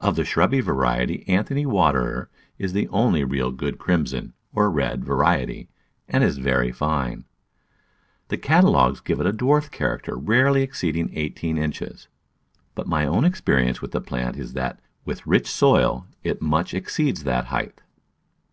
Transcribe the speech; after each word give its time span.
Of 0.00 0.14
the 0.14 0.24
shrubby 0.24 0.60
variety 0.60 1.26
Anthony 1.26 1.66
Waterer 1.66 2.30
is 2.56 2.72
the 2.72 2.86
only 2.90 3.24
really 3.24 3.50
good 3.50 3.78
crimson, 3.78 4.32
or 4.54 4.70
red, 4.70 5.04
va 5.04 5.14
riety, 5.14 5.66
and 6.08 6.22
is 6.22 6.38
very 6.38 6.70
fine. 6.70 7.24
The 8.28 8.36
catalogues 8.38 9.00
give 9.00 9.18
it 9.18 9.26
a 9.26 9.32
dwarf 9.32 9.72
character 9.72 10.14
rarely 10.14 10.62
exceeding 10.62 11.10
eighteen 11.14 11.58
inches, 11.58 12.06
but 12.76 12.86
my 12.86 13.06
own 13.06 13.24
experience 13.24 13.82
with 13.82 13.90
the 13.90 14.00
plant 14.00 14.36
is, 14.36 14.52
that 14.52 14.78
with 15.04 15.26
rich 15.26 15.48
soil 15.50 16.06
it 16.22 16.40
much 16.40 16.72
exceeds 16.72 17.24
that 17.24 17.46
height. 17.46 17.82